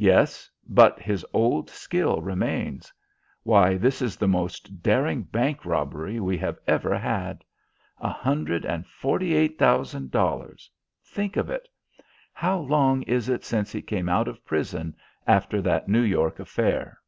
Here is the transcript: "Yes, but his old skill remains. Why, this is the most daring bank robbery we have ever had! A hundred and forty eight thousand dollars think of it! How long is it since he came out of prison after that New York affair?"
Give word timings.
"Yes, 0.00 0.50
but 0.66 0.98
his 1.02 1.26
old 1.34 1.68
skill 1.68 2.22
remains. 2.22 2.90
Why, 3.42 3.76
this 3.76 4.00
is 4.00 4.16
the 4.16 4.26
most 4.26 4.82
daring 4.82 5.24
bank 5.24 5.66
robbery 5.66 6.18
we 6.20 6.38
have 6.38 6.58
ever 6.66 6.96
had! 6.96 7.44
A 7.98 8.08
hundred 8.08 8.64
and 8.64 8.86
forty 8.86 9.34
eight 9.34 9.58
thousand 9.58 10.10
dollars 10.10 10.70
think 11.04 11.36
of 11.36 11.50
it! 11.50 11.68
How 12.32 12.60
long 12.60 13.02
is 13.02 13.28
it 13.28 13.44
since 13.44 13.70
he 13.70 13.82
came 13.82 14.08
out 14.08 14.26
of 14.26 14.42
prison 14.46 14.96
after 15.26 15.60
that 15.60 15.86
New 15.86 16.00
York 16.02 16.38
affair?" 16.40 17.00